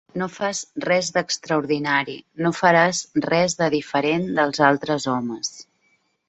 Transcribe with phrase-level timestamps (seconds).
[0.19, 2.15] No fas res d'extraordinari,
[2.45, 5.55] no faràs res de diferent dels altres homes.